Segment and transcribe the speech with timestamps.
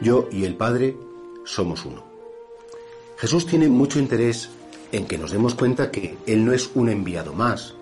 [0.00, 0.96] Yo y el Padre
[1.44, 2.04] somos uno.
[3.16, 4.48] Jesús tiene mucho interés
[4.92, 7.74] en que nos demos cuenta que Él no es un enviado más,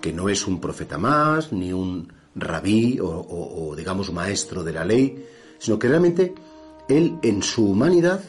[0.00, 5.26] que no es un profeta más, ni un rabí o, digamos maestro de la ley,
[5.58, 6.34] sino que realmente
[6.88, 8.22] Él en su humanidad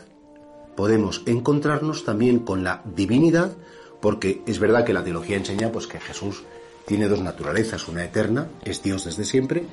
[0.76, 3.56] podemos encontrarnos también con la divinidad,
[4.02, 6.44] porque es verdad que la teología enseña pues que Jesús
[6.86, 9.64] tiene dos naturalezas, una eterna, es Dios desde siempre,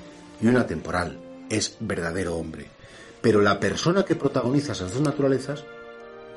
[0.40, 2.66] y una temporal, es verdadero hombre.
[3.26, 5.64] Pero la persona que protagoniza esas dos naturalezas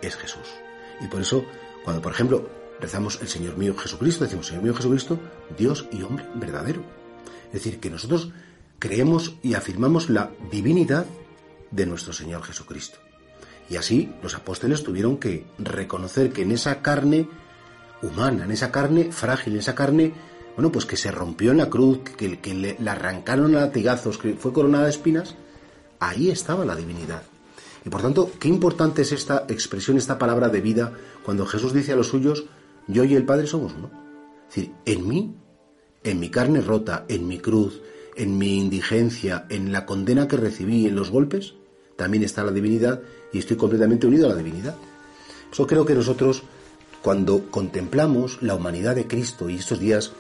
[0.02, 0.48] es Jesús.
[1.00, 1.46] Y por eso,
[1.84, 5.20] cuando por ejemplo rezamos el Señor mío Jesucristo, decimos Señor mío Jesucristo,
[5.56, 6.82] Dios y hombre verdadero.
[7.46, 8.32] Es decir, que nosotros
[8.80, 11.06] creemos y afirmamos la divinidad
[11.70, 12.98] de nuestro Señor Jesucristo.
[13.70, 17.30] Y así los apóstoles tuvieron que reconocer que en esa carne
[18.02, 20.12] humana, en esa carne frágil, en esa carne,
[20.56, 24.34] bueno, pues que se rompió en la cruz, que, le, la arrancaron a latigazos, que
[24.34, 25.36] fue coronada de espinas,
[26.00, 27.24] ahí estaba la divinidad.
[27.86, 31.94] Y por tanto, qué importante es esta expresión, esta palabra de vida, cuando Jesús dice
[31.94, 32.46] a los suyos,
[32.88, 33.90] yo y el Padre somos uno.
[34.50, 35.36] Es decir, en mí,
[36.04, 37.82] en mi carne rota, en mi cruz,
[38.16, 41.54] en mi indigencia, en la condena que recibí, en los golpes,
[41.96, 44.76] también está la divinidad y estoy completamente unido a la divinidad.
[45.52, 46.44] Eso creo que nosotros,
[47.02, 50.12] cuando contemplamos la humanidad de Cristo y estos días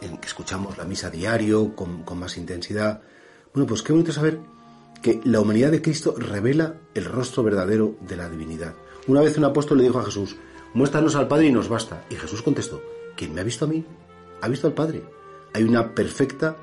[0.00, 3.02] en que escuchamos la misa diario con, con más intensidad,
[3.52, 4.38] bueno, pues qué bonito saber
[5.04, 8.74] que la humanidad de Cristo revela el rostro verdadero de la divinidad.
[9.06, 10.34] Una vez un apóstol le dijo a Jesús,
[10.72, 12.06] muéstranos al Padre y nos basta.
[12.08, 12.82] Y Jesús contestó,
[13.14, 13.84] ¿quién me ha visto a mí?
[14.40, 15.04] Ha visto al Padre.
[15.52, 16.56] Hay una perfecta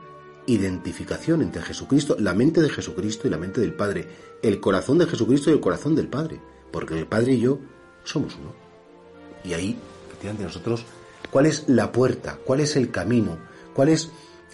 [0.47, 4.07] identificación entre Jesucristo, la mente de Jesucristo y la mente del Padre,
[4.41, 7.59] el corazón de Jesucristo y el corazón del Padre, porque el Padre y yo
[8.03, 8.55] somos uno.
[9.43, 10.83] Y ahí, efectivamente, nosotros,
[11.29, 12.39] ¿cuál es la puerta?
[12.43, 13.37] ¿Cuál es el camino?
[13.75, 14.09] ¿Cuál es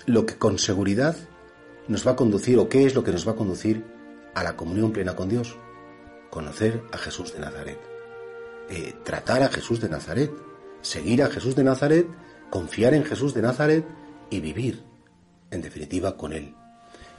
[0.08, 1.16] lo que con seguridad
[1.88, 3.86] nos va a conducir o qué es lo que nos va a conducir
[4.36, 5.56] a la comunión plena con Dios?
[6.30, 7.80] Conocer a Jesús de Nazaret,
[8.70, 10.32] eh, tratar a Jesús de Nazaret,
[10.82, 12.08] seguir a Jesús de Nazaret,
[12.50, 13.86] confiar en Jesús de Nazaret.
[14.30, 14.84] Y vivir,
[15.52, 16.54] en definitiva, con Él.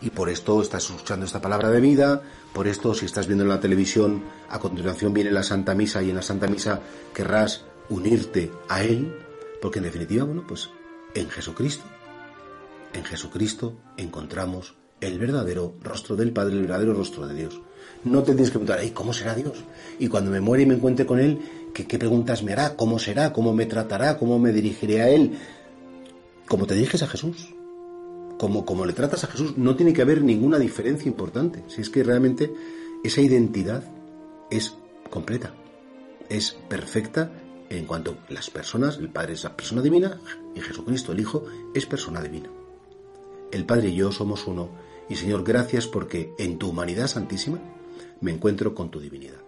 [0.03, 2.21] Y por esto estás escuchando esta palabra de vida,
[2.53, 6.03] por esto si estás viendo en la televisión, a continuación viene la Santa Misa.
[6.03, 6.83] Y en la Santa Misa
[7.15, 9.17] querrás unirte a Él,
[9.63, 10.69] porque en definitiva, bueno, pues
[11.15, 11.87] en Jesucristo
[12.93, 17.61] en Jesucristo encontramos el verdadero rostro del Padre, el verdadero rostro de Dios.
[18.05, 19.65] No te tienes que preguntar, ¿cómo será Dios?
[19.99, 21.39] Y cuando me muere y me encuentre con Él,
[21.75, 22.77] ¿qué, ¿qué, preguntas me hará?
[22.77, 23.33] ¿Cómo será?
[23.33, 24.19] ¿Cómo me tratará?
[24.19, 25.39] ¿Cómo me dirigiré a Él?
[26.47, 27.55] Como te diriges a Jesús.
[28.39, 31.65] Como, como le tratas a Jesús, no tiene que haber ninguna diferencia importante.
[31.69, 32.53] Si es que realmente
[33.03, 33.83] esa identidad
[34.51, 34.77] es
[35.11, 35.55] completa,
[36.29, 37.33] es perfecta
[37.69, 40.21] en cuanto las personas, el Padre es la persona divina
[40.55, 41.45] y Jesucristo, el Hijo,
[41.75, 42.49] es persona divina.
[43.51, 44.69] El Padre y yo somos uno,
[45.09, 47.59] y Señor, gracias porque en tu humanidad santísima
[48.21, 49.48] me encuentro con tu divinidad.